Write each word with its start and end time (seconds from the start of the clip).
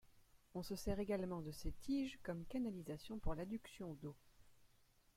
On 0.55 0.63
se 0.63 0.75
sert 0.75 0.97
également 0.99 1.43
de 1.43 1.51
ces 1.51 1.71
tiges 1.83 2.17
comme 2.23 2.43
canalisations 2.45 3.19
pour 3.19 3.35
l'adduction 3.35 3.93
d'eau. 4.01 4.15